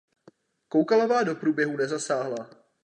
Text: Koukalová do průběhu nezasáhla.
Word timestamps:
Koukalová 0.67 1.23
do 1.23 1.35
průběhu 1.35 1.77
nezasáhla. 1.77 2.49